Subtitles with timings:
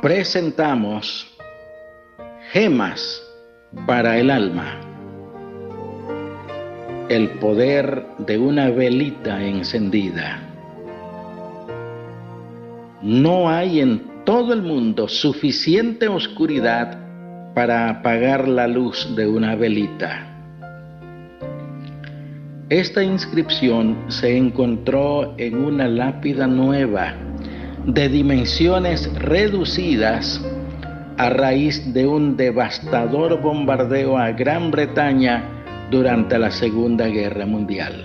[0.00, 1.26] presentamos
[2.52, 3.22] gemas
[3.86, 4.80] para el alma.
[7.10, 10.40] El poder de una velita encendida.
[13.02, 16.98] No hay en todo el mundo suficiente oscuridad
[17.54, 20.26] para apagar la luz de una velita.
[22.70, 27.14] Esta inscripción se encontró en una lápida nueva
[27.86, 30.40] de dimensiones reducidas
[31.16, 35.44] a raíz de un devastador bombardeo a Gran Bretaña
[35.90, 38.04] durante la Segunda Guerra Mundial.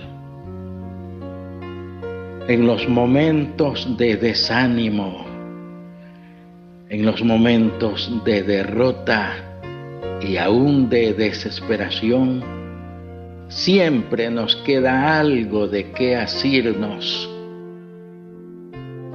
[2.48, 5.24] En los momentos de desánimo,
[6.88, 9.32] en los momentos de derrota
[10.20, 12.42] y aún de desesperación,
[13.48, 17.35] siempre nos queda algo de qué asirnos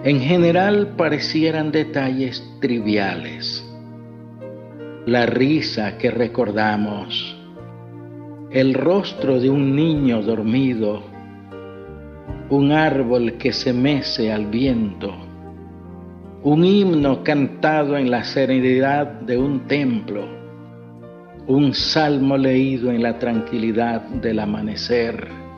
[0.03, 3.63] en general parecieran detalles triviales.
[5.05, 7.37] La risa que recordamos,
[8.49, 11.03] el rostro de un niño dormido,
[12.49, 15.13] un árbol que se mece al viento,
[16.43, 20.25] un himno cantado en la serenidad de un templo,
[21.45, 25.50] un salmo leído en la tranquilidad del amanecer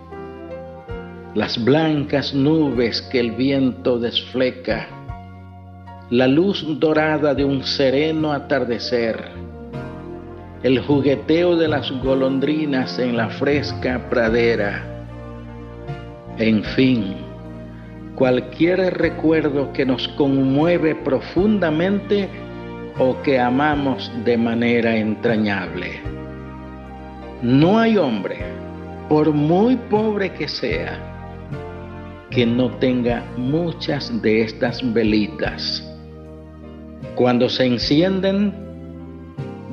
[1.36, 4.88] las blancas nubes que el viento desfleca,
[6.12, 9.30] la luz dorada de un sereno atardecer,
[10.61, 14.84] el jugueteo de las golondrinas en la fresca pradera,
[16.38, 17.16] en fin,
[18.14, 22.30] cualquier recuerdo que nos conmueve profundamente
[23.00, 26.00] o que amamos de manera entrañable.
[27.42, 28.38] No hay hombre,
[29.09, 31.14] por muy pobre que sea,
[32.29, 35.83] que no tenga muchas de estas velitas.
[37.15, 38.53] Cuando se encienden,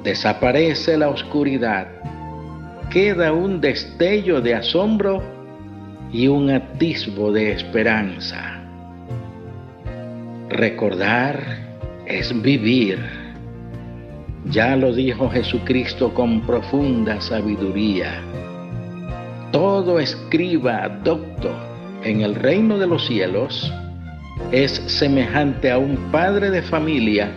[0.04, 1.88] desaparece la oscuridad,
[2.91, 5.22] queda un destello de asombro
[6.12, 8.60] y un atisbo de esperanza.
[10.50, 11.41] Recordar
[12.06, 12.98] es vivir.
[14.46, 18.20] Ya lo dijo Jesucristo con profunda sabiduría.
[19.52, 21.69] Todo escriba, doctor,
[22.05, 23.72] en el reino de los cielos
[24.53, 27.31] es semejante a un padre de familia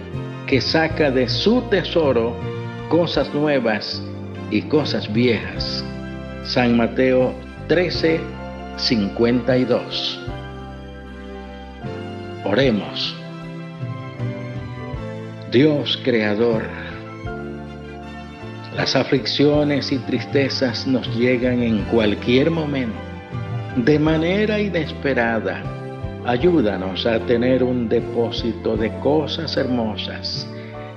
[0.48, 2.36] que saca de su tesoro
[2.90, 4.02] cosas nuevas
[4.52, 5.84] y cosas viejas.
[6.46, 7.34] San Mateo
[7.68, 8.20] 13,
[8.78, 10.22] 52.
[12.46, 13.16] Oremos.
[15.52, 16.64] Dios Creador,
[18.76, 23.13] las aflicciones y tristezas nos llegan en cualquier momento
[23.76, 25.64] de manera inesperada.
[26.26, 30.48] Ayúdanos a tener un depósito de cosas hermosas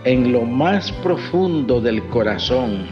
[0.05, 2.87] en lo más profundo del corazón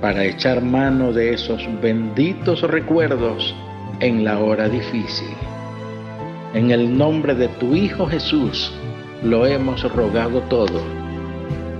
[0.00, 3.54] para echar mano de esos benditos recuerdos
[4.00, 5.36] en la hora difícil.
[6.54, 8.72] En el nombre de tu Hijo Jesús
[9.22, 10.82] lo hemos rogado todo.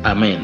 [0.04, 0.38] Amén.